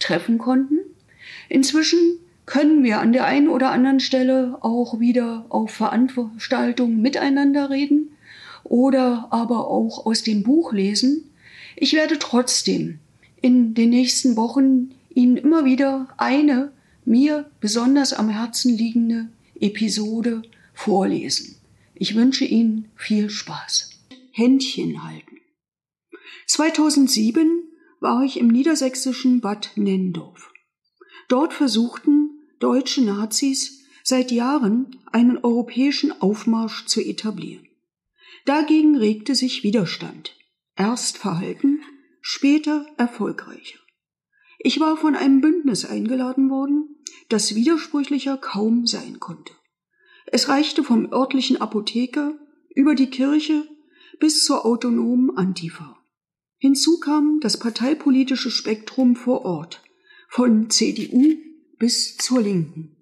[0.00, 0.78] treffen konnten.
[1.48, 1.98] Inzwischen
[2.46, 8.10] können wir an der einen oder anderen Stelle auch wieder auf Veranstaltungen miteinander reden
[8.64, 11.30] oder aber auch aus dem Buch lesen.
[11.76, 12.98] Ich werde trotzdem
[13.40, 16.72] in den nächsten Wochen Ihnen immer wieder eine
[17.04, 19.28] mir besonders am Herzen liegende
[19.60, 20.42] Episode
[20.74, 21.56] vorlesen.
[21.94, 23.90] Ich wünsche Ihnen viel Spaß.
[24.32, 25.36] Händchen halten.
[26.46, 27.69] 2007
[28.00, 30.50] war ich im niedersächsischen Bad Nendorf.
[31.28, 37.68] Dort versuchten deutsche Nazis seit Jahren einen europäischen Aufmarsch zu etablieren.
[38.46, 40.34] Dagegen regte sich Widerstand,
[40.76, 41.80] erst verhalten,
[42.22, 43.78] später erfolgreicher.
[44.58, 46.96] Ich war von einem Bündnis eingeladen worden,
[47.28, 49.52] das widersprüchlicher kaum sein konnte.
[50.26, 52.34] Es reichte vom örtlichen Apotheker
[52.74, 53.66] über die Kirche
[54.18, 55.99] bis zur autonomen Antifa.
[56.62, 59.82] Hinzu kam das parteipolitische Spektrum vor Ort,
[60.28, 61.36] von CDU
[61.78, 62.98] bis zur Linken.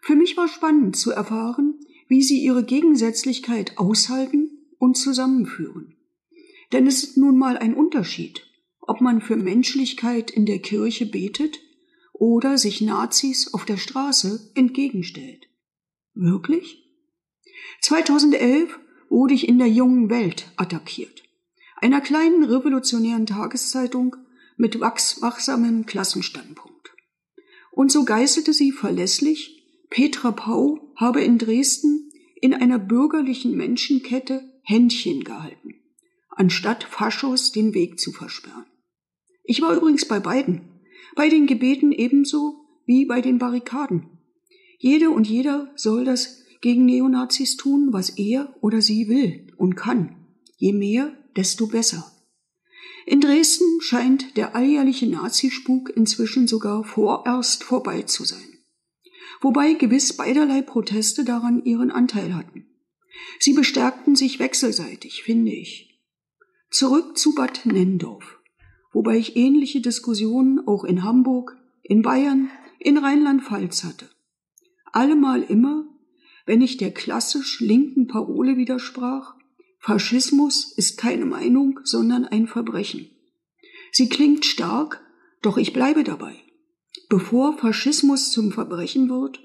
[0.00, 1.78] Für mich war spannend zu erfahren,
[2.08, 5.98] wie sie ihre Gegensätzlichkeit aushalten und zusammenführen.
[6.72, 8.46] Denn es ist nun mal ein Unterschied,
[8.80, 11.60] ob man für Menschlichkeit in der Kirche betet
[12.14, 15.50] oder sich Nazis auf der Straße entgegenstellt.
[16.14, 16.82] Wirklich?
[17.82, 21.29] 2011 wurde ich in der jungen Welt attackiert
[21.80, 24.16] einer kleinen revolutionären Tageszeitung
[24.56, 26.94] mit wachsamem Klassenstandpunkt.
[27.72, 29.56] Und so geißelte sie verlässlich,
[29.88, 32.10] Petra Pau habe in Dresden
[32.40, 35.74] in einer bürgerlichen Menschenkette Händchen gehalten,
[36.30, 38.66] anstatt Faschos den Weg zu versperren.
[39.44, 40.80] Ich war übrigens bei beiden,
[41.16, 44.18] bei den Gebeten ebenso wie bei den Barrikaden.
[44.78, 50.16] Jede und jeder soll das gegen Neonazis tun, was er oder sie will und kann.
[50.56, 52.04] Je mehr, desto besser.
[53.06, 58.58] In Dresden scheint der alljährliche Nazispuk inzwischen sogar vorerst vorbei zu sein.
[59.40, 62.66] Wobei gewiss beiderlei Proteste daran ihren Anteil hatten.
[63.38, 65.98] Sie bestärkten sich wechselseitig, finde ich.
[66.70, 68.38] Zurück zu Bad Nendorf,
[68.92, 74.10] wobei ich ähnliche Diskussionen auch in Hamburg, in Bayern, in Rheinland-Pfalz hatte.
[74.92, 75.86] Allemal immer,
[76.44, 79.39] wenn ich der klassisch linken Parole widersprach,
[79.80, 83.10] Faschismus ist keine Meinung, sondern ein Verbrechen.
[83.92, 85.02] Sie klingt stark,
[85.42, 86.36] doch ich bleibe dabei.
[87.08, 89.40] Bevor Faschismus zum Verbrechen wird,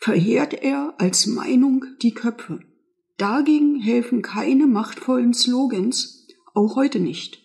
[0.00, 2.60] verheert er als Meinung die Köpfe.
[3.16, 7.42] Dagegen helfen keine machtvollen Slogans, auch heute nicht.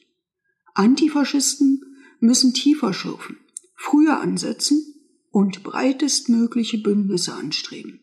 [0.74, 1.82] Antifaschisten
[2.20, 3.38] müssen tiefer schürfen,
[3.76, 4.96] früher ansetzen
[5.32, 8.00] und breitestmögliche Bündnisse anstreben.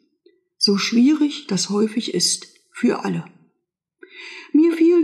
[0.58, 3.24] So schwierig das häufig ist für alle.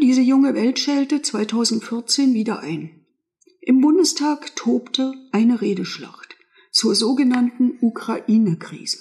[0.01, 3.05] Diese junge Weltschelte 2014 wieder ein.
[3.61, 6.37] Im Bundestag tobte eine Redeschlacht
[6.71, 8.99] zur sogenannten Ukraine-Krise.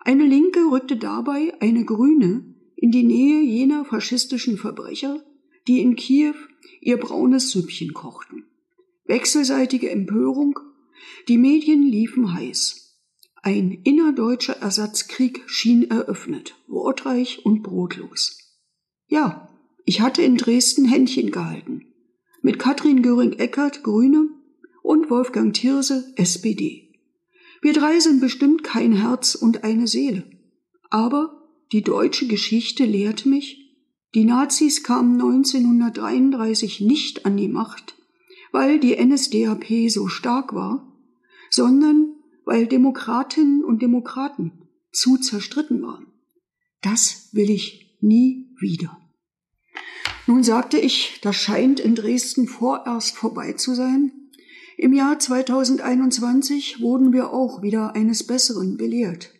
[0.00, 5.22] Eine Linke rückte dabei eine Grüne in die Nähe jener faschistischen Verbrecher,
[5.68, 6.34] die in Kiew
[6.80, 8.44] ihr braunes Süppchen kochten.
[9.04, 10.58] Wechselseitige Empörung,
[11.28, 12.98] die Medien liefen heiß.
[13.36, 18.38] Ein innerdeutscher Ersatzkrieg schien eröffnet, wortreich und brotlos.
[19.06, 19.48] Ja,
[19.84, 21.86] ich hatte in Dresden Händchen gehalten.
[22.42, 24.28] Mit Katrin Göring-Eckert, Grüne,
[24.82, 26.92] und Wolfgang Thierse, SPD.
[27.60, 30.24] Wir drei sind bestimmt kein Herz und eine Seele.
[30.90, 33.62] Aber die deutsche Geschichte lehrt mich,
[34.14, 37.94] die Nazis kamen 1933 nicht an die Macht,
[38.50, 40.92] weil die NSDAP so stark war,
[41.48, 46.06] sondern weil Demokratinnen und Demokraten zu zerstritten waren.
[46.82, 49.01] Das will ich nie wieder.
[50.26, 54.12] Nun sagte ich, das scheint in Dresden vorerst vorbei zu sein.
[54.76, 59.30] Im Jahr 2021 wurden wir auch wieder eines Besseren belehrt.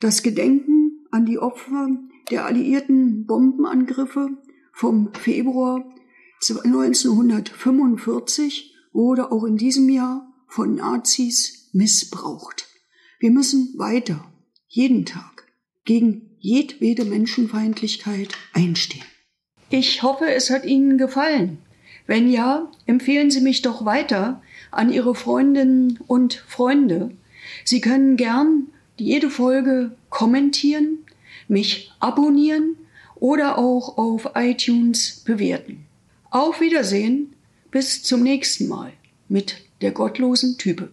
[0.00, 1.88] Das Gedenken an die Opfer
[2.30, 4.30] der alliierten Bombenangriffe
[4.72, 5.84] vom Februar
[6.40, 12.66] 1945 wurde auch in diesem Jahr von Nazis missbraucht.
[13.20, 14.24] Wir müssen weiter,
[14.66, 15.46] jeden Tag,
[15.84, 19.04] gegen jedwede Menschenfeindlichkeit einstehen.
[19.74, 21.56] Ich hoffe, es hat Ihnen gefallen.
[22.06, 27.10] Wenn ja, empfehlen Sie mich doch weiter, an Ihre Freundinnen und Freunde.
[27.64, 28.66] Sie können gern
[28.98, 30.98] jede Folge kommentieren,
[31.48, 32.76] mich abonnieren
[33.14, 35.86] oder auch auf iTunes bewerten.
[36.28, 37.34] Auf Wiedersehen,
[37.70, 38.92] bis zum nächsten Mal
[39.30, 40.90] mit der gottlosen Type.